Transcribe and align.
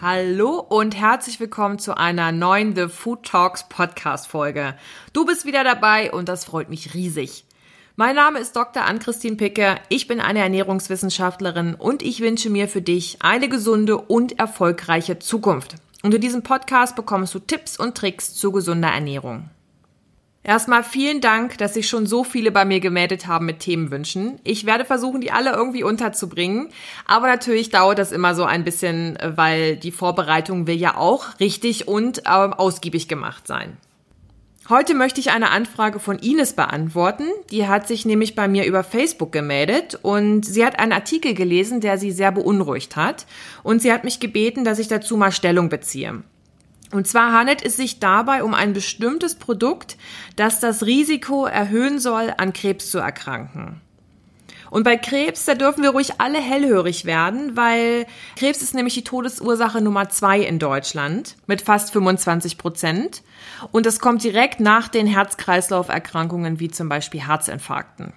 Hallo 0.00 0.60
und 0.60 0.94
herzlich 0.94 1.40
willkommen 1.40 1.80
zu 1.80 1.96
einer 1.96 2.30
neuen 2.30 2.76
The 2.76 2.86
Food 2.88 3.24
Talks 3.24 3.68
Podcast 3.68 4.28
Folge. 4.28 4.76
Du 5.12 5.24
bist 5.24 5.44
wieder 5.44 5.64
dabei 5.64 6.12
und 6.12 6.28
das 6.28 6.44
freut 6.44 6.68
mich 6.68 6.94
riesig. 6.94 7.46
Mein 7.96 8.14
Name 8.14 8.38
ist 8.38 8.54
Dr. 8.54 8.84
Ann-Christine 8.84 9.36
Picke. 9.36 9.76
Ich 9.88 10.06
bin 10.06 10.20
eine 10.20 10.38
Ernährungswissenschaftlerin 10.38 11.74
und 11.74 12.02
ich 12.02 12.20
wünsche 12.20 12.50
mir 12.50 12.68
für 12.68 12.82
dich 12.82 13.18
eine 13.22 13.48
gesunde 13.48 13.96
und 13.98 14.38
erfolgreiche 14.38 15.18
Zukunft. 15.18 15.74
In 16.04 16.12
diesem 16.12 16.42
Podcast 16.42 16.94
bekommst 16.94 17.34
du 17.34 17.40
Tipps 17.40 17.76
und 17.76 17.96
Tricks 17.96 18.34
zu 18.34 18.52
gesunder 18.52 18.90
Ernährung. 18.90 19.50
Erstmal 20.46 20.84
vielen 20.84 21.22
Dank, 21.22 21.56
dass 21.56 21.72
sich 21.72 21.88
schon 21.88 22.06
so 22.06 22.22
viele 22.22 22.52
bei 22.52 22.66
mir 22.66 22.78
gemeldet 22.78 23.26
haben 23.26 23.46
mit 23.46 23.60
Themenwünschen. 23.60 24.38
Ich 24.44 24.66
werde 24.66 24.84
versuchen, 24.84 25.22
die 25.22 25.32
alle 25.32 25.52
irgendwie 25.52 25.82
unterzubringen. 25.82 26.68
Aber 27.06 27.28
natürlich 27.28 27.70
dauert 27.70 27.98
das 27.98 28.12
immer 28.12 28.34
so 28.34 28.44
ein 28.44 28.62
bisschen, 28.62 29.18
weil 29.22 29.76
die 29.76 29.90
Vorbereitung 29.90 30.66
will 30.66 30.76
ja 30.76 30.98
auch 30.98 31.40
richtig 31.40 31.88
und 31.88 32.26
äh, 32.26 32.28
ausgiebig 32.28 33.08
gemacht 33.08 33.46
sein. 33.46 33.78
Heute 34.68 34.94
möchte 34.94 35.18
ich 35.18 35.30
eine 35.30 35.50
Anfrage 35.50 35.98
von 35.98 36.18
Ines 36.18 36.52
beantworten. 36.52 37.24
Die 37.50 37.66
hat 37.66 37.88
sich 37.88 38.04
nämlich 38.04 38.34
bei 38.34 38.46
mir 38.46 38.66
über 38.66 38.84
Facebook 38.84 39.32
gemeldet 39.32 39.98
und 40.02 40.44
sie 40.44 40.64
hat 40.64 40.78
einen 40.78 40.92
Artikel 40.92 41.32
gelesen, 41.32 41.80
der 41.80 41.96
sie 41.96 42.12
sehr 42.12 42.32
beunruhigt 42.32 42.96
hat. 42.96 43.24
Und 43.62 43.80
sie 43.80 43.92
hat 43.92 44.04
mich 44.04 44.20
gebeten, 44.20 44.64
dass 44.64 44.78
ich 44.78 44.88
dazu 44.88 45.16
mal 45.16 45.32
Stellung 45.32 45.70
beziehe. 45.70 46.22
Und 46.90 47.08
zwar 47.08 47.32
handelt 47.32 47.64
es 47.64 47.76
sich 47.76 47.98
dabei 47.98 48.44
um 48.44 48.54
ein 48.54 48.72
bestimmtes 48.72 49.34
Produkt, 49.34 49.96
das 50.36 50.60
das 50.60 50.84
Risiko 50.84 51.46
erhöhen 51.46 51.98
soll, 51.98 52.32
an 52.36 52.52
Krebs 52.52 52.90
zu 52.90 52.98
erkranken. 52.98 53.80
Und 54.74 54.82
bei 54.82 54.96
Krebs, 54.96 55.44
da 55.44 55.54
dürfen 55.54 55.84
wir 55.84 55.90
ruhig 55.90 56.14
alle 56.18 56.40
hellhörig 56.40 57.04
werden, 57.04 57.56
weil 57.56 58.06
Krebs 58.34 58.60
ist 58.60 58.74
nämlich 58.74 58.94
die 58.94 59.04
Todesursache 59.04 59.80
Nummer 59.80 60.08
zwei 60.08 60.40
in 60.40 60.58
Deutschland 60.58 61.36
mit 61.46 61.62
fast 61.62 61.92
25 61.92 62.58
Prozent. 62.58 63.22
Und 63.70 63.86
das 63.86 64.00
kommt 64.00 64.24
direkt 64.24 64.58
nach 64.58 64.88
den 64.88 65.06
Herz-Kreislauf-Erkrankungen 65.06 66.58
wie 66.58 66.70
zum 66.72 66.88
Beispiel 66.88 67.24
Herzinfarkten. 67.24 68.14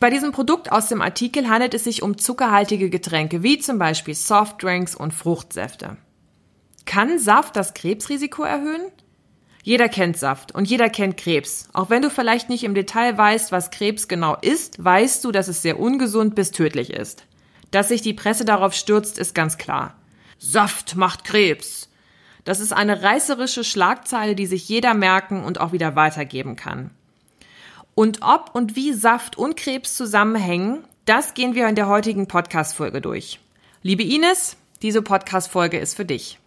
Bei 0.00 0.10
diesem 0.10 0.32
Produkt 0.32 0.72
aus 0.72 0.88
dem 0.88 1.00
Artikel 1.00 1.48
handelt 1.48 1.72
es 1.72 1.84
sich 1.84 2.02
um 2.02 2.18
zuckerhaltige 2.18 2.90
Getränke 2.90 3.44
wie 3.44 3.58
zum 3.58 3.78
Beispiel 3.78 4.14
Softdrinks 4.14 4.96
und 4.96 5.14
Fruchtsäfte. 5.14 5.96
Kann 6.86 7.18
Saft 7.18 7.56
das 7.56 7.74
Krebsrisiko 7.74 8.42
erhöhen? 8.42 8.90
Jeder 9.62 9.88
kennt 9.88 10.16
Saft 10.16 10.54
und 10.54 10.70
jeder 10.70 10.88
kennt 10.88 11.16
Krebs. 11.16 11.68
Auch 11.72 11.90
wenn 11.90 12.00
du 12.00 12.08
vielleicht 12.08 12.48
nicht 12.48 12.62
im 12.62 12.74
Detail 12.74 13.18
weißt, 13.18 13.50
was 13.50 13.72
Krebs 13.72 14.06
genau 14.06 14.36
ist, 14.40 14.82
weißt 14.82 15.24
du, 15.24 15.32
dass 15.32 15.48
es 15.48 15.60
sehr 15.60 15.80
ungesund 15.80 16.36
bis 16.36 16.52
tödlich 16.52 16.90
ist. 16.90 17.26
Dass 17.72 17.88
sich 17.88 18.00
die 18.00 18.14
Presse 18.14 18.44
darauf 18.44 18.74
stürzt, 18.74 19.18
ist 19.18 19.34
ganz 19.34 19.58
klar. 19.58 19.96
Saft 20.38 20.94
macht 20.94 21.24
Krebs. 21.24 21.90
Das 22.44 22.60
ist 22.60 22.72
eine 22.72 23.02
reißerische 23.02 23.64
Schlagzeile, 23.64 24.36
die 24.36 24.46
sich 24.46 24.68
jeder 24.68 24.94
merken 24.94 25.42
und 25.42 25.60
auch 25.60 25.72
wieder 25.72 25.96
weitergeben 25.96 26.54
kann. 26.54 26.90
Und 27.96 28.20
ob 28.22 28.54
und 28.54 28.76
wie 28.76 28.92
Saft 28.92 29.36
und 29.36 29.56
Krebs 29.56 29.96
zusammenhängen, 29.96 30.84
das 31.06 31.34
gehen 31.34 31.56
wir 31.56 31.66
in 31.66 31.74
der 31.74 31.88
heutigen 31.88 32.28
Podcast-Folge 32.28 33.00
durch. 33.00 33.40
Liebe 33.82 34.04
Ines, 34.04 34.56
diese 34.80 35.02
Podcast-Folge 35.02 35.78
ist 35.78 35.96
für 35.96 36.04
dich. 36.04 36.38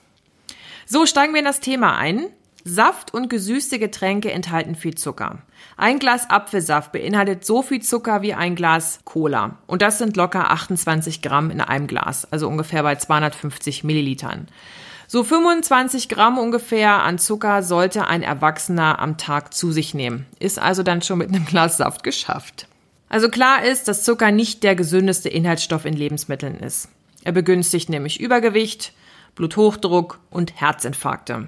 So, 0.91 1.05
steigen 1.05 1.33
wir 1.33 1.39
in 1.39 1.45
das 1.45 1.59
Thema 1.59 1.99
ein. 1.99 2.25
Saft 2.63 3.13
und 3.13 3.29
gesüßte 3.29 3.77
Getränke 3.77 4.31
enthalten 4.31 4.73
viel 4.73 4.95
Zucker. 4.95 5.43
Ein 5.77 5.99
Glas 5.99 6.27
Apfelsaft 6.31 6.91
beinhaltet 6.91 7.45
so 7.45 7.61
viel 7.61 7.83
Zucker 7.83 8.23
wie 8.23 8.33
ein 8.33 8.55
Glas 8.55 9.01
Cola. 9.05 9.59
Und 9.67 9.83
das 9.83 9.99
sind 9.99 10.17
locker 10.17 10.49
28 10.49 11.21
Gramm 11.21 11.51
in 11.51 11.61
einem 11.61 11.85
Glas, 11.85 12.25
also 12.31 12.47
ungefähr 12.47 12.81
bei 12.81 12.95
250 12.95 13.83
Millilitern. 13.83 14.47
So 15.05 15.23
25 15.23 16.09
Gramm 16.09 16.39
ungefähr 16.39 17.03
an 17.03 17.19
Zucker 17.19 17.61
sollte 17.61 18.07
ein 18.07 18.23
Erwachsener 18.23 18.97
am 18.97 19.17
Tag 19.17 19.53
zu 19.53 19.71
sich 19.71 19.93
nehmen. 19.93 20.25
Ist 20.39 20.57
also 20.57 20.81
dann 20.81 21.03
schon 21.03 21.19
mit 21.19 21.29
einem 21.29 21.45
Glas 21.45 21.77
Saft 21.77 22.03
geschafft. 22.03 22.67
Also 23.09 23.29
klar 23.29 23.63
ist, 23.63 23.87
dass 23.87 24.03
Zucker 24.03 24.31
nicht 24.31 24.63
der 24.63 24.73
gesündeste 24.73 25.29
Inhaltsstoff 25.29 25.85
in 25.85 25.93
Lebensmitteln 25.93 26.55
ist. 26.55 26.89
Er 27.23 27.31
begünstigt 27.31 27.89
nämlich 27.89 28.19
Übergewicht, 28.19 28.93
Bluthochdruck 29.39 30.19
und 30.29 30.59
Herzinfarkte. 30.59 31.47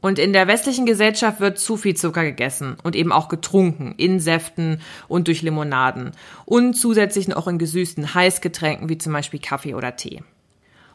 Und 0.00 0.18
in 0.18 0.32
der 0.32 0.46
westlichen 0.46 0.86
Gesellschaft 0.86 1.40
wird 1.40 1.58
zu 1.58 1.76
viel 1.76 1.94
Zucker 1.94 2.24
gegessen 2.24 2.78
und 2.82 2.96
eben 2.96 3.12
auch 3.12 3.28
getrunken 3.28 3.94
in 3.98 4.18
Säften 4.18 4.80
und 5.08 5.28
durch 5.28 5.42
Limonaden 5.42 6.12
und 6.46 6.72
zusätzlich 6.72 7.36
auch 7.36 7.46
in 7.46 7.58
gesüßten 7.58 8.14
Heißgetränken 8.14 8.88
wie 8.88 8.96
zum 8.96 9.12
Beispiel 9.12 9.40
Kaffee 9.40 9.74
oder 9.74 9.94
Tee. 9.94 10.22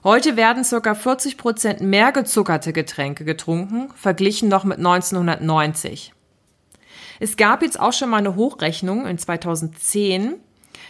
Heute 0.04 0.36
werden 0.36 0.64
ca. 0.64 0.96
40 0.96 1.38
Prozent 1.38 1.82
mehr 1.82 2.12
gezuckerte 2.12 2.74
Getränke 2.74 3.26
getrunken, 3.26 3.90
verglichen 3.96 4.50
noch 4.50 4.64
mit 4.64 4.80
1990. 4.80 6.14
Es 7.20 7.38
gab 7.38 7.62
jetzt 7.62 7.80
auch 7.80 7.94
schon 7.94 8.10
mal 8.10 8.18
eine 8.18 8.36
Hochrechnung 8.36 9.06
in 9.06 9.20
2010, 9.20 10.38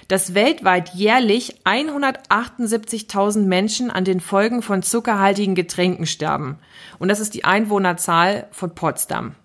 dass 0.08 0.34
weltweit 0.34 0.94
jährlich 0.94 1.62
178.000 1.66 3.46
Menschen 3.46 3.92
an 3.92 4.06
den 4.06 4.20
Folgen 4.20 4.62
von 4.62 4.84
zuckerhaltigen 4.84 5.56
Getränken 5.56 6.06
sterben. 6.06 6.59
Und 7.00 7.09
das 7.09 7.20
ist 7.20 7.34
die 7.34 7.46
Einwohnerzahl 7.46 8.48
von 8.52 8.76
Potsdam. 8.76 9.36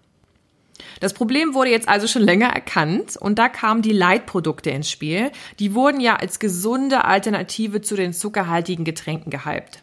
Das 1.00 1.12
Problem 1.12 1.54
wurde 1.54 1.70
jetzt 1.70 1.88
also 1.88 2.06
schon 2.06 2.22
länger 2.22 2.48
erkannt 2.48 3.16
und 3.16 3.38
da 3.38 3.48
kamen 3.48 3.82
die 3.82 3.92
Leitprodukte 3.92 4.70
ins 4.70 4.90
Spiel. 4.90 5.30
Die 5.58 5.74
wurden 5.74 6.00
ja 6.00 6.16
als 6.16 6.38
gesunde 6.38 7.04
Alternative 7.04 7.80
zu 7.80 7.96
den 7.96 8.12
zuckerhaltigen 8.12 8.84
Getränken 8.84 9.30
gehypt. 9.30 9.82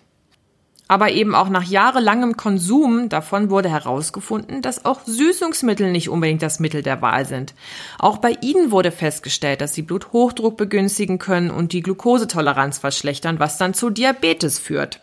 Aber 0.87 1.09
eben 1.11 1.33
auch 1.33 1.49
nach 1.49 1.63
jahrelangem 1.63 2.37
Konsum 2.37 3.09
davon 3.09 3.49
wurde 3.49 3.69
herausgefunden, 3.69 4.61
dass 4.61 4.85
auch 4.85 5.01
Süßungsmittel 5.05 5.91
nicht 5.91 6.09
unbedingt 6.09 6.43
das 6.43 6.59
Mittel 6.59 6.83
der 6.83 7.01
Wahl 7.01 7.25
sind. 7.25 7.55
Auch 7.97 8.17
bei 8.17 8.37
ihnen 8.41 8.69
wurde 8.69 8.91
festgestellt, 8.91 9.61
dass 9.61 9.73
sie 9.73 9.81
Bluthochdruck 9.81 10.57
begünstigen 10.57 11.17
können 11.17 11.49
und 11.49 11.73
die 11.73 11.81
Glukosetoleranz 11.81 12.77
verschlechtern, 12.77 13.39
was 13.39 13.57
dann 13.57 13.73
zu 13.73 13.89
Diabetes 13.89 14.59
führt. 14.59 15.01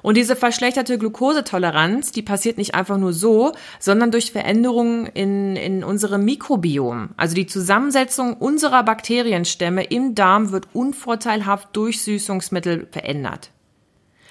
Und 0.00 0.16
diese 0.16 0.36
verschlechterte 0.36 0.96
Glukosetoleranz, 0.96 2.12
die 2.12 2.22
passiert 2.22 2.56
nicht 2.56 2.74
einfach 2.74 2.98
nur 2.98 3.12
so, 3.12 3.52
sondern 3.80 4.10
durch 4.10 4.32
Veränderungen 4.32 5.06
in, 5.06 5.56
in 5.56 5.84
unserem 5.84 6.24
Mikrobiom. 6.24 7.10
Also 7.16 7.34
die 7.34 7.46
Zusammensetzung 7.46 8.34
unserer 8.34 8.84
Bakterienstämme 8.84 9.84
im 9.84 10.14
Darm 10.14 10.52
wird 10.52 10.68
unvorteilhaft 10.72 11.68
durch 11.72 12.00
Süßungsmittel 12.02 12.86
verändert. 12.90 13.50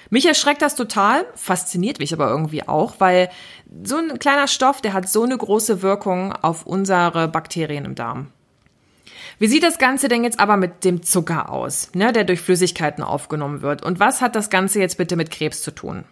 Mich 0.10 0.26
erschreckt 0.26 0.62
das 0.62 0.76
total, 0.76 1.26
fasziniert 1.36 2.00
mich 2.00 2.14
aber 2.14 2.30
irgendwie 2.30 2.68
auch, 2.68 2.96
weil 3.00 3.30
so 3.84 3.98
ein 3.98 4.20
kleiner 4.20 4.48
Stoff, 4.48 4.82
der 4.82 4.94
hat 4.94 5.10
so 5.10 5.24
eine 5.24 5.38
große 5.38 5.82
Wirkung 5.82 6.34
auf 6.34 6.66
unsere 6.66 7.28
Bakterien 7.28 7.86
im 7.86 7.96
Darm. 7.96 8.28
Wie 9.40 9.48
sieht 9.48 9.64
das 9.64 9.78
Ganze 9.78 10.08
denn 10.08 10.24
jetzt 10.24 10.40
aber 10.40 10.58
mit 10.58 10.84
dem 10.84 11.04
Zucker 11.04 11.52
aus, 11.52 11.92
ne, 11.94 12.12
der 12.12 12.24
durch 12.24 12.42
Flüssigkeiten 12.42 13.04
aufgenommen 13.04 13.62
wird? 13.62 13.84
Und 13.86 14.00
was 14.00 14.22
hat 14.22 14.36
das 14.36 14.50
Ganze 14.50 14.80
jetzt 14.80 14.98
bitte 14.98 15.16
mit 15.16 15.30
Krebs 15.30 15.62
zu 15.62 15.72
tun? 15.72 16.06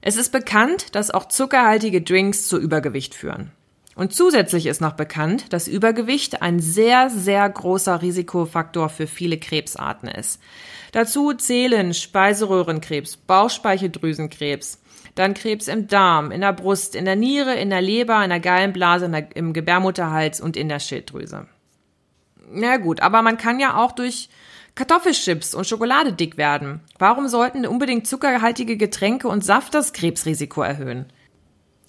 Es 0.00 0.16
ist 0.16 0.32
bekannt, 0.32 0.94
dass 0.94 1.10
auch 1.10 1.28
zuckerhaltige 1.28 2.02
Drinks 2.02 2.48
zu 2.48 2.58
Übergewicht 2.58 3.14
führen. 3.14 3.52
Und 3.94 4.12
zusätzlich 4.12 4.66
ist 4.66 4.80
noch 4.80 4.94
bekannt, 4.94 5.52
dass 5.52 5.68
Übergewicht 5.68 6.42
ein 6.42 6.58
sehr, 6.58 7.10
sehr 7.10 7.48
großer 7.48 8.02
Risikofaktor 8.02 8.88
für 8.88 9.06
viele 9.06 9.38
Krebsarten 9.38 10.08
ist. 10.08 10.40
Dazu 10.92 11.32
zählen 11.32 11.94
Speiseröhrenkrebs, 11.94 13.16
Bauchspeicheldrüsenkrebs, 13.16 14.80
dann 15.14 15.34
Krebs 15.34 15.68
im 15.68 15.86
Darm, 15.86 16.32
in 16.32 16.40
der 16.40 16.52
Brust, 16.52 16.96
in 16.96 17.04
der 17.04 17.16
Niere, 17.16 17.54
in 17.54 17.70
der 17.70 17.80
Leber, 17.82 18.22
in 18.24 18.30
der 18.30 18.40
Gallenblase, 18.40 19.06
in 19.06 19.12
der, 19.12 19.36
im 19.36 19.52
Gebärmutterhals 19.52 20.40
und 20.40 20.56
in 20.56 20.68
der 20.68 20.80
Schilddrüse. 20.80 21.46
Na 22.50 22.76
gut, 22.78 23.00
aber 23.00 23.22
man 23.22 23.38
kann 23.38 23.60
ja 23.60 23.76
auch 23.76 23.92
durch 23.92 24.28
Kartoffelchips 24.74 25.54
und 25.54 25.68
Schokolade 25.68 26.12
dick 26.12 26.36
werden. 26.36 26.80
Warum 26.98 27.28
sollten 27.28 27.64
unbedingt 27.64 28.08
zuckerhaltige 28.08 28.76
Getränke 28.76 29.28
und 29.28 29.44
Saft 29.44 29.74
das 29.74 29.92
Krebsrisiko 29.92 30.62
erhöhen? 30.62 31.06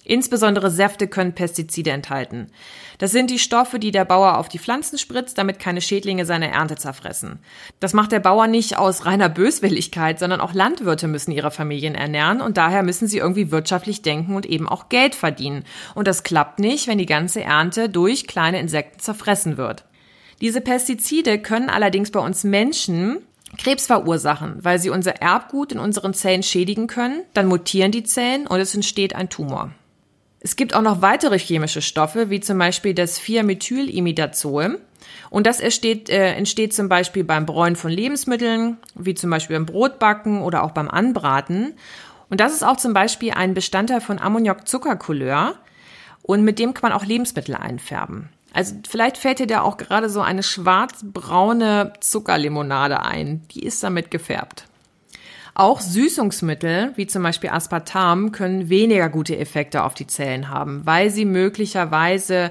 Insbesondere 0.08 0.70
Säfte 0.70 1.08
können 1.08 1.34
Pestizide 1.34 1.90
enthalten. 1.90 2.46
Das 2.98 3.10
sind 3.10 3.28
die 3.28 3.40
Stoffe, 3.40 3.80
die 3.80 3.90
der 3.90 4.04
Bauer 4.04 4.38
auf 4.38 4.48
die 4.48 4.60
Pflanzen 4.60 4.98
spritzt, 4.98 5.36
damit 5.36 5.58
keine 5.58 5.80
Schädlinge 5.80 6.24
seine 6.24 6.48
Ernte 6.52 6.76
zerfressen. 6.76 7.40
Das 7.80 7.92
macht 7.92 8.12
der 8.12 8.20
Bauer 8.20 8.46
nicht 8.46 8.78
aus 8.78 9.04
reiner 9.04 9.28
Böswilligkeit, 9.28 10.20
sondern 10.20 10.40
auch 10.40 10.54
Landwirte 10.54 11.08
müssen 11.08 11.32
ihre 11.32 11.50
Familien 11.50 11.96
ernähren 11.96 12.40
und 12.40 12.56
daher 12.56 12.84
müssen 12.84 13.08
sie 13.08 13.18
irgendwie 13.18 13.50
wirtschaftlich 13.50 14.02
denken 14.02 14.36
und 14.36 14.46
eben 14.46 14.68
auch 14.68 14.88
Geld 14.88 15.16
verdienen. 15.16 15.64
Und 15.96 16.06
das 16.06 16.22
klappt 16.22 16.60
nicht, 16.60 16.86
wenn 16.86 16.98
die 16.98 17.06
ganze 17.06 17.42
Ernte 17.42 17.88
durch 17.88 18.28
kleine 18.28 18.60
Insekten 18.60 19.00
zerfressen 19.00 19.56
wird. 19.56 19.86
Diese 20.40 20.60
Pestizide 20.60 21.40
können 21.40 21.68
allerdings 21.68 22.12
bei 22.12 22.20
uns 22.20 22.44
Menschen 22.44 23.26
Krebs 23.58 23.86
verursachen, 23.86 24.58
weil 24.60 24.78
sie 24.78 24.90
unser 24.90 25.16
Erbgut 25.20 25.72
in 25.72 25.80
unseren 25.80 26.14
Zellen 26.14 26.44
schädigen 26.44 26.86
können, 26.86 27.22
dann 27.34 27.46
mutieren 27.46 27.90
die 27.90 28.04
Zellen 28.04 28.46
und 28.46 28.60
es 28.60 28.74
entsteht 28.74 29.16
ein 29.16 29.30
Tumor. 29.30 29.72
Es 30.40 30.56
gibt 30.56 30.74
auch 30.74 30.82
noch 30.82 31.02
weitere 31.02 31.38
chemische 31.38 31.82
Stoffe, 31.82 32.30
wie 32.30 32.40
zum 32.40 32.58
Beispiel 32.58 32.94
das 32.94 33.20
4-Methylimidazol. 33.20 34.80
Und 35.30 35.46
das 35.46 35.60
entsteht, 35.60 36.08
äh, 36.08 36.32
entsteht 36.34 36.74
zum 36.74 36.88
Beispiel 36.88 37.24
beim 37.24 37.46
Bräunen 37.46 37.76
von 37.76 37.90
Lebensmitteln, 37.90 38.76
wie 38.94 39.14
zum 39.14 39.30
Beispiel 39.30 39.56
beim 39.56 39.66
Brotbacken 39.66 40.42
oder 40.42 40.62
auch 40.62 40.70
beim 40.72 40.88
Anbraten. 40.88 41.74
Und 42.28 42.40
das 42.40 42.52
ist 42.52 42.64
auch 42.64 42.76
zum 42.76 42.92
Beispiel 42.92 43.32
ein 43.32 43.54
Bestandteil 43.54 44.00
von 44.00 44.18
Ammoniakzuckercouleur. 44.18 45.54
Und 46.22 46.42
mit 46.42 46.58
dem 46.58 46.74
kann 46.74 46.90
man 46.90 46.98
auch 46.98 47.04
Lebensmittel 47.04 47.54
einfärben. 47.54 48.30
Also 48.52 48.74
vielleicht 48.88 49.18
fällt 49.18 49.38
dir 49.38 49.46
da 49.46 49.62
auch 49.62 49.76
gerade 49.76 50.08
so 50.08 50.20
eine 50.22 50.42
schwarzbraune 50.42 51.92
Zuckerlimonade 52.00 53.02
ein. 53.02 53.42
Die 53.52 53.62
ist 53.62 53.82
damit 53.82 54.10
gefärbt. 54.10 54.64
Auch 55.58 55.80
Süßungsmittel, 55.80 56.92
wie 56.96 57.06
zum 57.06 57.22
Beispiel 57.22 57.48
Aspartam, 57.48 58.30
können 58.30 58.68
weniger 58.68 59.08
gute 59.08 59.38
Effekte 59.38 59.84
auf 59.84 59.94
die 59.94 60.06
Zellen 60.06 60.50
haben, 60.50 60.84
weil 60.84 61.08
sie 61.08 61.24
möglicherweise 61.24 62.50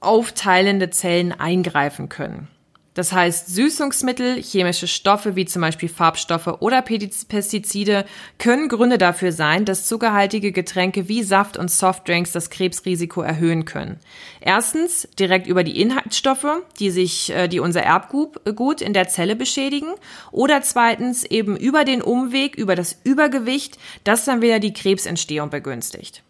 aufteilende 0.00 0.90
Zellen 0.90 1.30
eingreifen 1.30 2.08
können. 2.08 2.48
Das 2.94 3.12
heißt, 3.12 3.48
Süßungsmittel, 3.48 4.42
chemische 4.42 4.86
Stoffe 4.86 5.34
wie 5.34 5.46
zum 5.46 5.62
Beispiel 5.62 5.88
Farbstoffe 5.88 6.60
oder 6.60 6.82
Pestizide 6.82 8.04
können 8.38 8.68
Gründe 8.68 8.98
dafür 8.98 9.32
sein, 9.32 9.64
dass 9.64 9.86
zuckerhaltige 9.86 10.52
Getränke 10.52 11.08
wie 11.08 11.22
Saft 11.22 11.56
und 11.56 11.70
Softdrinks 11.70 12.32
das 12.32 12.50
Krebsrisiko 12.50 13.22
erhöhen 13.22 13.64
können. 13.64 13.98
Erstens 14.42 15.08
direkt 15.18 15.46
über 15.46 15.64
die 15.64 15.80
Inhaltsstoffe, 15.80 16.46
die 16.78 16.90
sich, 16.90 17.30
äh, 17.30 17.48
die 17.48 17.60
unser 17.60 17.82
Erbgut 17.82 18.82
in 18.82 18.92
der 18.92 19.08
Zelle 19.08 19.36
beschädigen, 19.36 19.88
oder 20.30 20.60
zweitens 20.60 21.24
eben 21.24 21.56
über 21.56 21.86
den 21.86 22.02
Umweg, 22.02 22.56
über 22.56 22.76
das 22.76 22.98
Übergewicht, 23.04 23.78
das 24.04 24.26
dann 24.26 24.42
wieder 24.42 24.58
die 24.58 24.74
Krebsentstehung 24.74 25.48
begünstigt. 25.48 26.22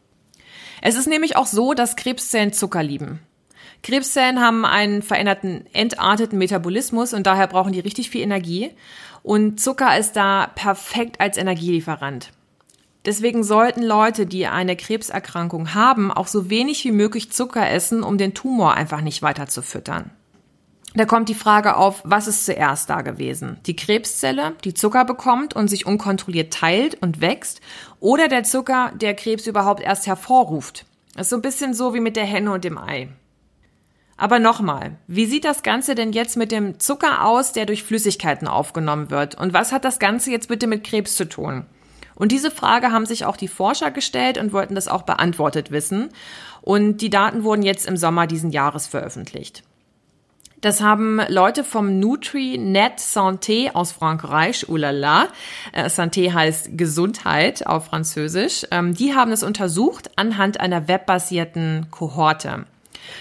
Es 0.80 0.96
ist 0.96 1.08
nämlich 1.08 1.34
auch 1.36 1.46
so, 1.46 1.74
dass 1.74 1.96
Krebszellen 1.96 2.52
Zucker 2.52 2.84
lieben. 2.84 3.20
Krebszellen 3.82 4.40
haben 4.40 4.64
einen 4.64 5.02
veränderten, 5.02 5.66
entarteten 5.72 6.38
Metabolismus 6.38 7.12
und 7.14 7.26
daher 7.26 7.48
brauchen 7.48 7.72
die 7.72 7.80
richtig 7.80 8.10
viel 8.10 8.22
Energie. 8.22 8.70
Und 9.22 9.60
Zucker 9.60 9.98
ist 9.98 10.14
da 10.14 10.48
perfekt 10.54 11.20
als 11.20 11.36
Energielieferant. 11.36 12.30
Deswegen 13.04 13.42
sollten 13.42 13.82
Leute, 13.82 14.26
die 14.26 14.46
eine 14.46 14.76
Krebserkrankung 14.76 15.74
haben, 15.74 16.12
auch 16.12 16.28
so 16.28 16.50
wenig 16.50 16.84
wie 16.84 16.92
möglich 16.92 17.32
Zucker 17.32 17.68
essen, 17.68 18.04
um 18.04 18.16
den 18.16 18.34
Tumor 18.34 18.74
einfach 18.74 19.00
nicht 19.00 19.22
weiter 19.22 19.48
zu 19.48 19.62
füttern. 19.62 20.10
Da 20.94 21.06
kommt 21.06 21.28
die 21.28 21.34
Frage 21.34 21.76
auf, 21.76 22.02
was 22.04 22.28
ist 22.28 22.44
zuerst 22.44 22.90
da 22.90 23.00
gewesen? 23.00 23.58
Die 23.66 23.74
Krebszelle, 23.74 24.52
die 24.62 24.74
Zucker 24.74 25.04
bekommt 25.04 25.56
und 25.56 25.68
sich 25.68 25.86
unkontrolliert 25.86 26.52
teilt 26.52 27.00
und 27.00 27.20
wächst, 27.20 27.60
oder 27.98 28.28
der 28.28 28.44
Zucker, 28.44 28.92
der 28.94 29.14
Krebs 29.14 29.46
überhaupt 29.46 29.80
erst 29.80 30.06
hervorruft? 30.06 30.84
Das 31.14 31.26
ist 31.26 31.30
so 31.30 31.36
ein 31.36 31.42
bisschen 31.42 31.74
so 31.74 31.94
wie 31.94 32.00
mit 32.00 32.14
der 32.14 32.26
Henne 32.26 32.52
und 32.52 32.64
dem 32.64 32.78
Ei. 32.78 33.08
Aber 34.22 34.38
nochmal, 34.38 34.98
wie 35.08 35.26
sieht 35.26 35.44
das 35.44 35.64
Ganze 35.64 35.96
denn 35.96 36.12
jetzt 36.12 36.36
mit 36.36 36.52
dem 36.52 36.78
Zucker 36.78 37.24
aus, 37.24 37.50
der 37.50 37.66
durch 37.66 37.82
Flüssigkeiten 37.82 38.46
aufgenommen 38.46 39.10
wird? 39.10 39.34
Und 39.34 39.52
was 39.52 39.72
hat 39.72 39.84
das 39.84 39.98
Ganze 39.98 40.30
jetzt 40.30 40.46
bitte 40.46 40.68
mit 40.68 40.84
Krebs 40.84 41.16
zu 41.16 41.28
tun? 41.28 41.66
Und 42.14 42.30
diese 42.30 42.52
Frage 42.52 42.92
haben 42.92 43.04
sich 43.04 43.24
auch 43.24 43.36
die 43.36 43.48
Forscher 43.48 43.90
gestellt 43.90 44.38
und 44.38 44.52
wollten 44.52 44.76
das 44.76 44.86
auch 44.86 45.02
beantwortet 45.02 45.72
wissen. 45.72 46.10
Und 46.60 46.98
die 46.98 47.10
Daten 47.10 47.42
wurden 47.42 47.62
jetzt 47.62 47.84
im 47.88 47.96
Sommer 47.96 48.28
diesen 48.28 48.52
Jahres 48.52 48.86
veröffentlicht. 48.86 49.64
Das 50.60 50.80
haben 50.80 51.20
Leute 51.26 51.64
vom 51.64 51.98
NutriNet 51.98 53.00
Santé 53.00 53.72
aus 53.74 53.90
Frankreich, 53.90 54.68
oulala, 54.68 55.26
äh, 55.72 55.86
Santé 55.86 56.32
heißt 56.32 56.78
Gesundheit 56.78 57.66
auf 57.66 57.86
Französisch, 57.86 58.68
ähm, 58.70 58.94
die 58.94 59.16
haben 59.16 59.32
es 59.32 59.42
untersucht 59.42 60.12
anhand 60.14 60.60
einer 60.60 60.86
webbasierten 60.86 61.88
Kohorte. 61.90 62.66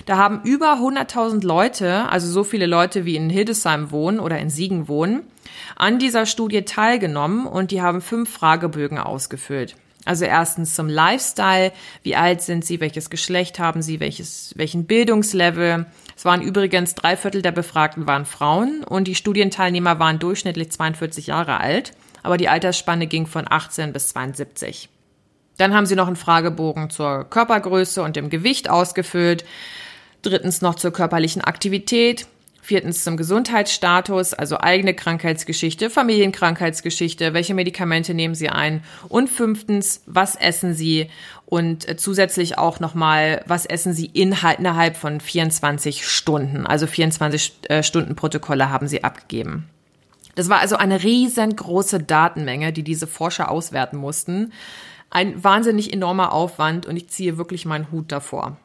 Da 0.06 0.18
haben 0.18 0.42
über 0.44 0.74
100.000 0.74 1.45
Leute, 1.45 2.10
also 2.10 2.31
so 2.31 2.44
viele 2.44 2.66
Leute 2.66 3.06
wie 3.06 3.16
in 3.16 3.30
Hildesheim 3.30 3.92
wohnen 3.92 4.19
oder 4.19 4.39
in 4.39 4.50
Siegen 4.50 4.88
wohnen, 4.88 5.24
an 5.75 6.00
dieser 6.00 6.25
Studie 6.25 6.63
teilgenommen 6.63 7.45
und 7.45 7.72
die 7.72 7.81
haben 7.81 8.01
fünf 8.01 8.31
Fragebögen 8.31 8.98
ausgefüllt. 8.98 9.75
Also 10.06 10.25
erstens 10.25 10.74
zum 10.74 10.89
Lifestyle, 10.89 11.72
wie 12.04 12.16
alt 12.16 12.42
sind 12.42 12.66
sie, 12.66 12.80
welches 12.80 13.10
Geschlecht 13.10 13.60
haben 13.60 13.81
sie, 13.81 14.00
welches, 14.00 14.54
welchen 14.57 14.86
Bildungslevel. 14.86 15.86
Es 16.16 16.25
waren 16.25 16.42
übrigens 16.42 16.95
drei 16.95 17.16
Viertel 17.16 17.42
der 17.42 17.51
Befragten 17.51 18.07
waren 18.07 18.25
Frauen 18.25 18.83
und 18.83 19.07
die 19.07 19.16
Studienteilnehmer 19.16 20.00
waren 20.00 20.18
durchschnittlich 20.18 20.72
42 20.72 21.28
Jahre 21.28 21.60
alt, 21.60 21.94
aber 22.24 22.38
die 22.38 22.50
Altersspanne 22.50 23.06
ging 23.06 23.28
von 23.28 23.45
18 23.48 23.94
bis 23.94 24.10
72. 24.10 24.89
Dann 25.57 25.74
haben 25.74 25.86
sie 25.86 25.95
noch 25.95 26.07
einen 26.07 26.15
Fragebogen 26.15 26.89
zur 26.89 27.25
Körpergröße 27.30 28.01
und 28.01 28.15
dem 28.15 28.30
Gewicht 28.30 28.69
ausgefüllt. 28.69 29.45
Drittens 30.21 30.62
noch 30.62 30.75
zur 30.75 30.92
körperlichen 30.92 31.42
Aktivität. 31.42 32.27
Viertens 32.63 33.03
zum 33.03 33.18
Gesundheitsstatus, 33.18 34.36
also 34.36 34.59
eigene 34.59 34.94
Krankheitsgeschichte, 34.94 35.89
Familienkrankheitsgeschichte, 35.89 37.33
welche 37.33 37.56
Medikamente 37.56 38.13
nehmen 38.13 38.36
Sie 38.36 38.50
ein? 38.50 38.83
Und 39.09 39.31
fünftens, 39.31 40.03
was 40.06 40.36
essen 40.36 40.75
Sie? 40.75 41.09
Und 41.48 41.89
äh, 41.89 41.97
zusätzlich 41.97 42.59
auch 42.59 42.80
nochmal, 42.80 43.44
was 43.47 43.65
essen 43.65 43.94
Sie 43.94 44.06
innerhalb 44.06 44.95
von 44.95 45.19
24 45.19 46.07
Stunden? 46.07 46.68
Also 46.68 46.86
24 46.86 47.54
äh, 47.63 47.83
Stunden 47.83 48.15
Protokolle 48.15 48.69
haben 48.69 48.88
Sie 48.88 49.04
abgegeben. 49.04 49.68
Das 50.36 50.47
war 50.47 50.59
also 50.59 50.75
eine 50.75 51.04
riesengroße 51.04 52.00
Datenmenge, 52.00 52.71
die 52.71 52.83
diese 52.83 53.07
Forscher 53.07 53.50
auswerten 53.50 53.97
mussten 53.97 54.54
ein 55.12 55.44
wahnsinnig 55.44 55.94
enormer 55.94 56.34
Aufwand 56.34 56.88
und 56.88 56.96
ich 56.96 57.10
ziehe 57.10 57.38
wirklich 57.38 57.66
meinen 57.66 57.92
Hut 57.92 58.12
davor. 58.12 58.58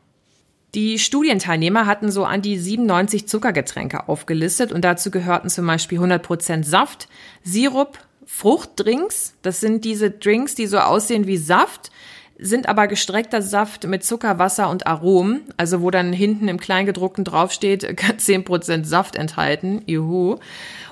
Die 0.75 0.99
Studienteilnehmer 0.99 1.87
hatten 1.87 2.11
so 2.11 2.25
an 2.25 2.43
die 2.43 2.59
97 2.59 3.29
Zuckergetränke 3.29 4.09
aufgelistet 4.09 4.73
und 4.73 4.85
dazu 4.85 5.11
gehörten 5.11 5.49
zum 5.49 5.67
Beispiel 5.67 5.99
100% 5.99 6.65
Saft, 6.65 7.09
Sirup, 7.43 7.99
Fruchtdrinks. 8.27 9.35
Das 9.43 9.61
sind 9.61 9.85
diese 9.85 10.11
Drinks, 10.11 10.55
die 10.55 10.67
so 10.67 10.79
aussehen 10.79 11.27
wie 11.27 11.37
Saft, 11.37 11.91
sind 12.39 12.69
aber 12.69 12.87
gestreckter 12.87 13.43
Saft 13.43 13.87
mit 13.87 14.05
Zucker, 14.05 14.39
Wasser 14.39 14.69
und 14.69 14.87
Aromen, 14.87 15.43
also 15.57 15.81
wo 15.81 15.91
dann 15.91 16.13
hinten 16.13 16.49
im 16.49 16.61
Kleingedruckten 16.61 17.25
draufsteht, 17.25 17.85
10% 18.01 18.85
Saft 18.85 19.17
enthalten, 19.17 19.83
juhu. 19.87 20.37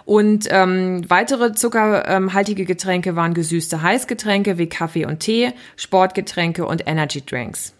Und 0.04 0.46
ähm, 0.50 1.08
weitere 1.08 1.52
zuckerhaltige 1.54 2.64
Getränke 2.64 3.16
waren 3.16 3.34
gesüßte 3.34 3.82
Heißgetränke 3.82 4.58
wie 4.58 4.68
Kaffee 4.68 5.06
und 5.06 5.20
Tee, 5.20 5.52
Sportgetränke 5.76 6.66
und 6.66 6.86
Energy 6.86 7.24
Drinks. 7.24 7.74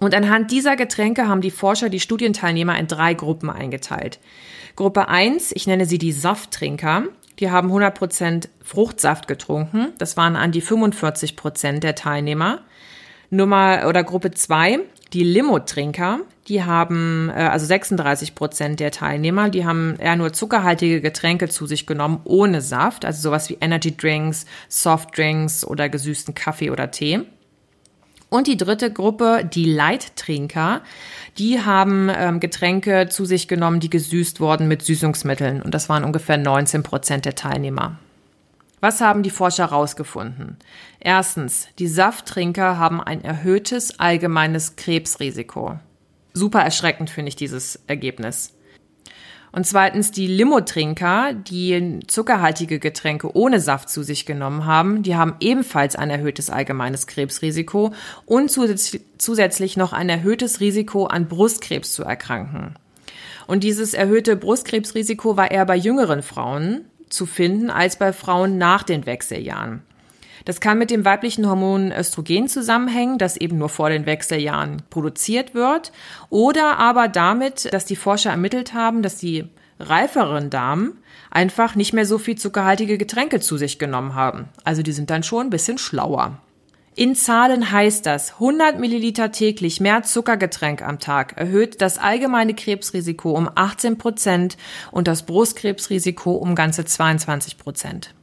Und 0.00 0.14
anhand 0.14 0.50
dieser 0.50 0.74
Getränke 0.74 1.28
haben 1.28 1.40
die 1.40 1.52
Forscher 1.52 1.88
die 1.88 2.00
Studienteilnehmer 2.00 2.76
in 2.78 2.88
drei 2.88 3.14
Gruppen 3.14 3.50
eingeteilt. 3.50 4.18
Gruppe 4.74 5.08
1, 5.08 5.52
ich 5.52 5.68
nenne 5.68 5.86
sie 5.86 5.98
die 5.98 6.12
Safttrinker, 6.12 7.04
die 7.38 7.50
haben 7.50 7.70
100% 7.70 8.48
Fruchtsaft 8.62 9.28
getrunken. 9.28 9.92
Das 9.98 10.16
waren 10.16 10.34
an 10.34 10.52
die 10.52 10.62
45% 10.62 11.78
der 11.78 11.94
Teilnehmer. 11.94 12.60
Nummer 13.32 13.86
oder 13.88 14.04
Gruppe 14.04 14.30
2, 14.30 14.80
die 15.14 15.24
Limo-Trinker, 15.24 16.20
die 16.48 16.64
haben, 16.64 17.30
äh, 17.30 17.44
also 17.44 17.64
36 17.64 18.34
Prozent 18.34 18.78
der 18.78 18.90
Teilnehmer, 18.90 19.48
die 19.48 19.64
haben 19.64 19.96
eher 19.98 20.16
nur 20.16 20.34
zuckerhaltige 20.34 21.00
Getränke 21.00 21.48
zu 21.48 21.64
sich 21.66 21.86
genommen, 21.86 22.20
ohne 22.24 22.60
Saft, 22.60 23.06
also 23.06 23.22
sowas 23.22 23.48
wie 23.48 23.56
Energy 23.58 23.96
Drinks, 23.96 24.44
Soft 24.68 25.16
Drinks 25.16 25.64
oder 25.64 25.88
gesüßten 25.88 26.34
Kaffee 26.34 26.70
oder 26.70 26.90
Tee. 26.90 27.20
Und 28.28 28.48
die 28.48 28.58
dritte 28.58 28.92
Gruppe, 28.92 29.48
die 29.50 29.64
Leittrinker, 29.64 30.82
die 31.38 31.62
haben 31.62 32.10
ähm, 32.14 32.38
Getränke 32.38 33.08
zu 33.08 33.24
sich 33.24 33.48
genommen, 33.48 33.80
die 33.80 33.90
gesüßt 33.90 34.40
wurden 34.40 34.68
mit 34.68 34.82
Süßungsmitteln. 34.82 35.62
Und 35.62 35.72
das 35.72 35.88
waren 35.88 36.04
ungefähr 36.04 36.36
19 36.36 36.82
Prozent 36.82 37.24
der 37.24 37.34
Teilnehmer. 37.34 37.98
Was 38.82 39.00
haben 39.00 39.22
die 39.22 39.30
Forscher 39.30 39.70
herausgefunden? 39.70 40.56
Erstens, 40.98 41.68
die 41.78 41.86
Safttrinker 41.86 42.78
haben 42.78 43.00
ein 43.00 43.22
erhöhtes 43.22 44.00
allgemeines 44.00 44.74
Krebsrisiko. 44.74 45.78
Super 46.32 46.62
erschreckend 46.62 47.08
finde 47.08 47.28
ich 47.28 47.36
dieses 47.36 47.78
Ergebnis. 47.86 48.56
Und 49.52 49.68
zweitens 49.68 50.10
die 50.10 50.26
Limo-Trinker, 50.26 51.32
die 51.32 52.00
zuckerhaltige 52.08 52.80
Getränke 52.80 53.36
ohne 53.36 53.60
Saft 53.60 53.88
zu 53.88 54.02
sich 54.02 54.26
genommen 54.26 54.66
haben, 54.66 55.04
die 55.04 55.14
haben 55.14 55.36
ebenfalls 55.38 55.94
ein 55.94 56.10
erhöhtes 56.10 56.50
allgemeines 56.50 57.06
Krebsrisiko 57.06 57.92
und 58.26 58.50
zusätzlich 58.50 59.76
noch 59.76 59.92
ein 59.92 60.08
erhöhtes 60.08 60.58
Risiko 60.58 61.06
an 61.06 61.28
Brustkrebs 61.28 61.92
zu 61.92 62.02
erkranken. 62.02 62.74
Und 63.46 63.62
dieses 63.62 63.94
erhöhte 63.94 64.36
Brustkrebsrisiko 64.36 65.36
war 65.36 65.50
eher 65.52 65.66
bei 65.66 65.76
jüngeren 65.76 66.22
Frauen, 66.22 66.86
zu 67.12 67.26
finden 67.26 67.70
als 67.70 67.96
bei 67.96 68.12
Frauen 68.12 68.58
nach 68.58 68.82
den 68.82 69.06
Wechseljahren. 69.06 69.82
Das 70.44 70.60
kann 70.60 70.78
mit 70.78 70.90
dem 70.90 71.04
weiblichen 71.04 71.48
Hormon 71.48 71.92
Östrogen 71.92 72.48
zusammenhängen, 72.48 73.18
das 73.18 73.36
eben 73.36 73.58
nur 73.58 73.68
vor 73.68 73.90
den 73.90 74.06
Wechseljahren 74.06 74.82
produziert 74.90 75.54
wird, 75.54 75.92
oder 76.30 76.78
aber 76.78 77.08
damit, 77.08 77.72
dass 77.72 77.84
die 77.84 77.96
Forscher 77.96 78.30
ermittelt 78.30 78.74
haben, 78.74 79.02
dass 79.02 79.16
die 79.16 79.44
reiferen 79.78 80.50
Damen 80.50 80.98
einfach 81.30 81.74
nicht 81.74 81.92
mehr 81.92 82.06
so 82.06 82.18
viel 82.18 82.36
zuckerhaltige 82.36 82.98
Getränke 82.98 83.40
zu 83.40 83.56
sich 83.56 83.78
genommen 83.78 84.14
haben. 84.14 84.48
Also 84.64 84.82
die 84.82 84.92
sind 84.92 85.10
dann 85.10 85.22
schon 85.22 85.46
ein 85.46 85.50
bisschen 85.50 85.78
schlauer. 85.78 86.38
In 86.94 87.14
Zahlen 87.14 87.72
heißt 87.72 88.04
das, 88.04 88.34
100 88.34 88.78
Milliliter 88.78 89.32
täglich 89.32 89.80
mehr 89.80 90.02
Zuckergetränk 90.02 90.82
am 90.82 90.98
Tag 90.98 91.38
erhöht 91.38 91.80
das 91.80 91.96
allgemeine 91.96 92.52
Krebsrisiko 92.52 93.30
um 93.32 93.48
18 93.54 93.96
Prozent 93.96 94.58
und 94.90 95.08
das 95.08 95.24
Brustkrebsrisiko 95.24 96.32
um 96.32 96.54
ganze 96.54 96.84
22 96.84 97.56
Prozent. 97.56 98.14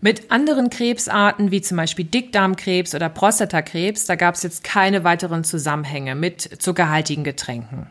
Mit 0.00 0.30
anderen 0.30 0.70
Krebsarten 0.70 1.50
wie 1.50 1.60
zum 1.60 1.76
Beispiel 1.76 2.06
Dickdarmkrebs 2.06 2.94
oder 2.94 3.10
Prostatakrebs, 3.10 4.06
da 4.06 4.16
gab 4.16 4.34
es 4.34 4.42
jetzt 4.42 4.64
keine 4.64 5.04
weiteren 5.04 5.44
Zusammenhänge 5.44 6.14
mit 6.14 6.40
zuckerhaltigen 6.62 7.22
Getränken. 7.22 7.90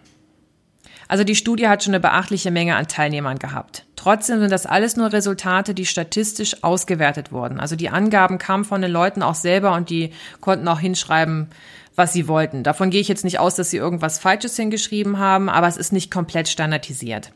Also 1.07 1.23
die 1.23 1.35
Studie 1.35 1.67
hat 1.67 1.83
schon 1.83 1.93
eine 1.93 1.99
beachtliche 1.99 2.49
Menge 2.49 2.75
an 2.75 2.87
Teilnehmern 2.87 3.37
gehabt. 3.37 3.85
Trotzdem 4.03 4.41
sind 4.41 4.51
das 4.51 4.65
alles 4.65 4.97
nur 4.97 5.13
Resultate, 5.13 5.73
die 5.73 5.85
statistisch 5.85 6.61
ausgewertet 6.61 7.31
wurden. 7.31 7.57
Also 7.57 7.77
die 7.77 7.87
Angaben 7.87 8.37
kamen 8.37 8.65
von 8.65 8.81
den 8.81 8.91
Leuten 8.91 9.23
auch 9.23 9.33
selber 9.33 9.73
und 9.75 9.89
die 9.89 10.11
konnten 10.41 10.67
auch 10.67 10.81
hinschreiben, 10.81 11.47
was 11.95 12.11
sie 12.11 12.27
wollten. 12.27 12.63
Davon 12.63 12.89
gehe 12.89 12.99
ich 12.99 13.07
jetzt 13.07 13.23
nicht 13.23 13.39
aus, 13.39 13.55
dass 13.55 13.69
sie 13.69 13.77
irgendwas 13.77 14.19
Falsches 14.19 14.57
hingeschrieben 14.57 15.19
haben, 15.19 15.47
aber 15.47 15.69
es 15.69 15.77
ist 15.77 15.93
nicht 15.93 16.11
komplett 16.11 16.49
standardisiert. 16.49 17.31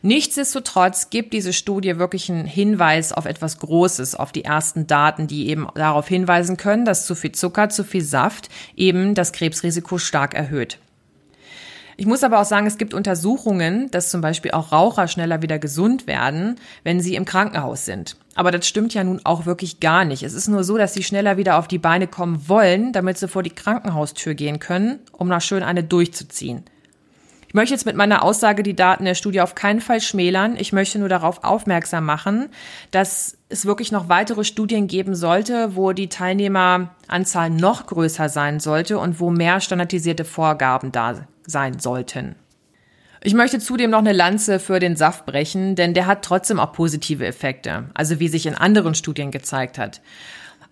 Nichtsdestotrotz 0.00 1.10
gibt 1.10 1.34
diese 1.34 1.52
Studie 1.52 1.98
wirklich 1.98 2.30
einen 2.30 2.46
Hinweis 2.46 3.12
auf 3.12 3.26
etwas 3.26 3.58
Großes, 3.58 4.14
auf 4.14 4.32
die 4.32 4.44
ersten 4.44 4.86
Daten, 4.86 5.26
die 5.26 5.50
eben 5.50 5.66
darauf 5.74 6.08
hinweisen 6.08 6.56
können, 6.56 6.86
dass 6.86 7.04
zu 7.04 7.14
viel 7.14 7.32
Zucker, 7.32 7.68
zu 7.68 7.84
viel 7.84 8.02
Saft 8.02 8.48
eben 8.76 9.14
das 9.14 9.32
Krebsrisiko 9.32 9.98
stark 9.98 10.32
erhöht. 10.32 10.78
Ich 11.98 12.06
muss 12.06 12.22
aber 12.22 12.40
auch 12.40 12.44
sagen, 12.44 12.66
es 12.66 12.76
gibt 12.76 12.92
Untersuchungen, 12.92 13.90
dass 13.90 14.10
zum 14.10 14.20
Beispiel 14.20 14.50
auch 14.50 14.70
Raucher 14.70 15.08
schneller 15.08 15.40
wieder 15.40 15.58
gesund 15.58 16.06
werden, 16.06 16.56
wenn 16.84 17.00
sie 17.00 17.14
im 17.14 17.24
Krankenhaus 17.24 17.86
sind. 17.86 18.16
Aber 18.34 18.50
das 18.50 18.68
stimmt 18.68 18.92
ja 18.92 19.02
nun 19.02 19.20
auch 19.24 19.46
wirklich 19.46 19.80
gar 19.80 20.04
nicht. 20.04 20.22
Es 20.22 20.34
ist 20.34 20.48
nur 20.48 20.62
so, 20.62 20.76
dass 20.76 20.92
sie 20.92 21.02
schneller 21.02 21.38
wieder 21.38 21.58
auf 21.58 21.68
die 21.68 21.78
Beine 21.78 22.06
kommen 22.06 22.48
wollen, 22.48 22.92
damit 22.92 23.16
sie 23.16 23.28
vor 23.28 23.42
die 23.42 23.50
Krankenhaustür 23.50 24.34
gehen 24.34 24.58
können, 24.58 24.98
um 25.12 25.28
noch 25.28 25.40
schön 25.40 25.62
eine 25.62 25.82
durchzuziehen. 25.82 26.64
Ich 27.48 27.54
möchte 27.54 27.72
jetzt 27.72 27.86
mit 27.86 27.96
meiner 27.96 28.22
Aussage 28.22 28.62
die 28.62 28.76
Daten 28.76 29.06
der 29.06 29.14
Studie 29.14 29.40
auf 29.40 29.54
keinen 29.54 29.80
Fall 29.80 30.02
schmälern. 30.02 30.56
Ich 30.58 30.74
möchte 30.74 30.98
nur 30.98 31.08
darauf 31.08 31.44
aufmerksam 31.44 32.04
machen, 32.04 32.50
dass 32.90 33.38
es 33.48 33.64
wirklich 33.64 33.92
noch 33.92 34.10
weitere 34.10 34.44
Studien 34.44 34.88
geben 34.88 35.14
sollte, 35.14 35.74
wo 35.76 35.92
die 35.92 36.10
Teilnehmeranzahl 36.10 37.48
noch 37.48 37.86
größer 37.86 38.28
sein 38.28 38.60
sollte 38.60 38.98
und 38.98 39.20
wo 39.20 39.30
mehr 39.30 39.60
standardisierte 39.60 40.26
Vorgaben 40.26 40.92
da 40.92 41.26
sein 41.46 41.78
sollten. 41.78 42.36
Ich 43.22 43.34
möchte 43.34 43.58
zudem 43.58 43.90
noch 43.90 43.98
eine 43.98 44.12
Lanze 44.12 44.60
für 44.60 44.78
den 44.78 44.94
Saft 44.94 45.26
brechen, 45.26 45.74
denn 45.74 45.94
der 45.94 46.06
hat 46.06 46.24
trotzdem 46.24 46.60
auch 46.60 46.72
positive 46.72 47.26
Effekte, 47.26 47.84
also 47.94 48.20
wie 48.20 48.28
sich 48.28 48.46
in 48.46 48.54
anderen 48.54 48.94
Studien 48.94 49.30
gezeigt 49.30 49.78
hat. 49.78 50.00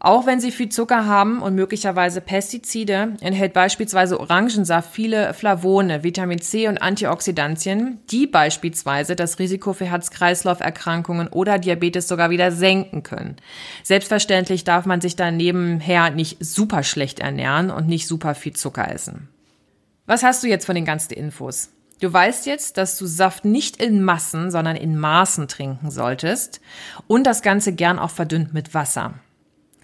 Auch 0.04 0.26
wenn 0.26 0.38
sie 0.38 0.50
viel 0.50 0.68
Zucker 0.68 1.06
haben 1.06 1.40
und 1.40 1.54
möglicherweise 1.54 2.20
Pestizide, 2.20 3.14
enthält 3.22 3.54
beispielsweise 3.54 4.20
Orangensaft 4.20 4.92
viele 4.92 5.32
Flavone, 5.32 6.04
Vitamin 6.04 6.42
C 6.42 6.68
und 6.68 6.82
Antioxidantien, 6.82 8.00
die 8.10 8.26
beispielsweise 8.26 9.16
das 9.16 9.38
Risiko 9.38 9.72
für 9.72 9.86
Herz-Kreislauf-Erkrankungen 9.86 11.28
oder 11.28 11.58
Diabetes 11.58 12.06
sogar 12.06 12.28
wieder 12.28 12.52
senken 12.52 13.02
können. 13.02 13.36
Selbstverständlich 13.82 14.64
darf 14.64 14.84
man 14.84 15.00
sich 15.00 15.16
dann 15.16 15.38
nebenher 15.38 16.10
nicht 16.10 16.36
super 16.44 16.82
schlecht 16.82 17.20
ernähren 17.20 17.70
und 17.70 17.88
nicht 17.88 18.06
super 18.06 18.34
viel 18.34 18.52
Zucker 18.52 18.92
essen. 18.92 19.30
Was 20.06 20.22
hast 20.22 20.42
du 20.42 20.48
jetzt 20.48 20.66
von 20.66 20.74
den 20.74 20.84
ganzen 20.84 21.14
Infos? 21.14 21.70
Du 22.00 22.12
weißt 22.12 22.44
jetzt, 22.44 22.76
dass 22.76 22.98
du 22.98 23.06
Saft 23.06 23.46
nicht 23.46 23.82
in 23.82 24.02
Massen, 24.02 24.50
sondern 24.50 24.76
in 24.76 24.98
Maßen 24.98 25.48
trinken 25.48 25.90
solltest 25.90 26.60
und 27.06 27.26
das 27.26 27.40
Ganze 27.40 27.72
gern 27.72 27.98
auch 27.98 28.10
verdünnt 28.10 28.52
mit 28.52 28.74
Wasser. 28.74 29.14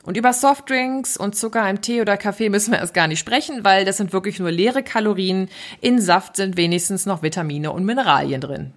Und 0.03 0.19
über 0.19 0.35
Softdrinks 0.35 1.17
und 1.17 1.37
Zucker 1.37 1.69
im 1.71 1.81
Tee 1.81 2.03
oder 2.03 2.19
Kaffee 2.19 2.51
müssen 2.51 2.73
wir 2.73 2.81
erst 2.81 2.93
gar 2.93 3.07
nicht 3.07 3.19
sprechen, 3.19 3.65
weil 3.65 3.87
das 3.87 3.97
sind 3.97 4.13
wirklich 4.13 4.39
nur 4.39 4.51
leere 4.51 4.83
Kalorien. 4.83 5.49
In 5.81 6.01
Saft 6.01 6.37
sind 6.37 6.59
wenigstens 6.59 7.07
noch 7.07 7.23
Vitamine 7.23 7.73
und 7.73 7.85
Mineralien 7.85 8.43
drin. 8.43 8.75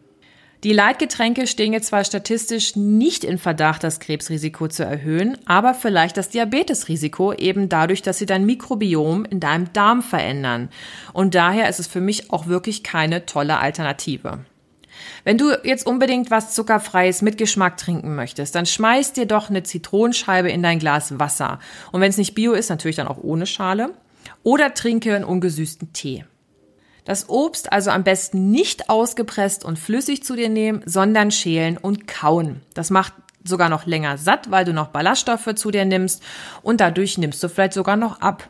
Die 0.63 0.71
Leitgetränke 0.71 1.45
stehen 1.45 1.73
jetzt 1.73 1.87
zwar 1.87 2.05
statistisch 2.05 2.77
nicht 2.77 3.25
in 3.25 3.37
Verdacht, 3.37 3.83
das 3.83 3.99
Krebsrisiko 3.99 4.69
zu 4.69 4.85
erhöhen, 4.85 5.37
aber 5.45 5.73
vielleicht 5.73 6.15
das 6.15 6.29
Diabetesrisiko 6.29 7.33
eben 7.33 7.67
dadurch, 7.67 8.01
dass 8.01 8.17
sie 8.17 8.25
dein 8.25 8.45
Mikrobiom 8.45 9.25
in 9.25 9.41
deinem 9.41 9.73
Darm 9.73 10.01
verändern. 10.01 10.69
Und 11.11 11.35
daher 11.35 11.67
ist 11.67 11.81
es 11.81 11.87
für 11.87 11.99
mich 11.99 12.31
auch 12.31 12.47
wirklich 12.47 12.81
keine 12.81 13.25
tolle 13.25 13.57
Alternative. 13.57 14.45
Wenn 15.25 15.37
du 15.37 15.51
jetzt 15.65 15.85
unbedingt 15.85 16.31
was 16.31 16.53
zuckerfreies 16.53 17.21
mit 17.21 17.37
Geschmack 17.37 17.75
trinken 17.75 18.15
möchtest, 18.15 18.55
dann 18.55 18.65
schmeiß 18.65 19.11
dir 19.11 19.25
doch 19.25 19.49
eine 19.49 19.63
Zitronenscheibe 19.63 20.49
in 20.49 20.63
dein 20.63 20.79
Glas 20.79 21.19
Wasser. 21.19 21.59
Und 21.91 21.99
wenn 21.99 22.09
es 22.09 22.17
nicht 22.17 22.35
bio 22.35 22.53
ist, 22.53 22.69
natürlich 22.69 22.95
dann 22.95 23.09
auch 23.09 23.21
ohne 23.21 23.47
Schale. 23.47 23.89
Oder 24.43 24.73
trinke 24.73 25.13
einen 25.13 25.25
ungesüßten 25.25 25.91
Tee. 25.91 26.23
Das 27.05 27.27
Obst 27.29 27.71
also 27.71 27.89
am 27.91 28.03
besten 28.03 28.51
nicht 28.51 28.89
ausgepresst 28.89 29.65
und 29.65 29.77
flüssig 29.77 30.23
zu 30.23 30.35
dir 30.35 30.49
nehmen, 30.49 30.81
sondern 30.85 31.31
schälen 31.31 31.77
und 31.77 32.07
kauen. 32.07 32.61
Das 32.73 32.89
macht 32.89 33.13
sogar 33.43 33.69
noch 33.69 33.85
länger 33.85 34.17
satt, 34.17 34.51
weil 34.51 34.65
du 34.65 34.73
noch 34.73 34.87
Ballaststoffe 34.87 35.53
zu 35.55 35.71
dir 35.71 35.85
nimmst 35.85 36.23
und 36.61 36.79
dadurch 36.79 37.17
nimmst 37.17 37.43
du 37.43 37.49
vielleicht 37.49 37.73
sogar 37.73 37.97
noch 37.97 38.21
ab. 38.21 38.47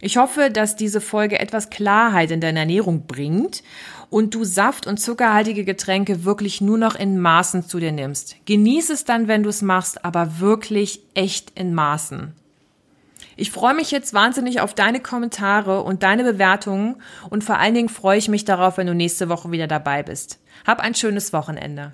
Ich 0.00 0.16
hoffe, 0.16 0.50
dass 0.50 0.74
diese 0.74 1.00
Folge 1.00 1.38
etwas 1.38 1.70
Klarheit 1.70 2.32
in 2.32 2.40
deine 2.40 2.60
Ernährung 2.60 3.06
bringt 3.06 3.62
und 4.10 4.34
du 4.34 4.44
Saft 4.44 4.88
und 4.88 4.98
zuckerhaltige 4.98 5.64
Getränke 5.64 6.24
wirklich 6.24 6.60
nur 6.60 6.76
noch 6.76 6.96
in 6.96 7.20
Maßen 7.20 7.68
zu 7.68 7.78
dir 7.78 7.92
nimmst. 7.92 8.36
Genieß 8.46 8.90
es 8.90 9.04
dann, 9.04 9.28
wenn 9.28 9.44
du 9.44 9.48
es 9.48 9.62
machst, 9.62 10.04
aber 10.04 10.40
wirklich 10.40 11.02
echt 11.14 11.52
in 11.58 11.72
Maßen. 11.72 12.34
Ich 13.36 13.50
freue 13.50 13.74
mich 13.74 13.90
jetzt 13.90 14.14
wahnsinnig 14.14 14.60
auf 14.60 14.74
deine 14.74 15.00
Kommentare 15.00 15.82
und 15.82 16.02
deine 16.02 16.24
Bewertungen 16.24 16.96
und 17.30 17.44
vor 17.44 17.58
allen 17.58 17.74
Dingen 17.74 17.88
freue 17.88 18.18
ich 18.18 18.28
mich 18.28 18.44
darauf, 18.44 18.76
wenn 18.76 18.86
du 18.86 18.94
nächste 18.94 19.28
Woche 19.28 19.50
wieder 19.50 19.66
dabei 19.66 20.02
bist. 20.02 20.40
Hab 20.66 20.80
ein 20.80 20.94
schönes 20.94 21.32
Wochenende. 21.32 21.92